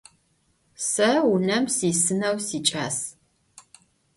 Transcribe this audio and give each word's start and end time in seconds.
Se 0.89 1.09
vunem 1.25 1.65
sisıneu 1.75 2.37
siç'as. 2.47 2.97